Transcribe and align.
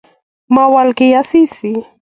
Mowol 0.53 0.89
kiy 0.97 1.11
Asisi 1.21 1.71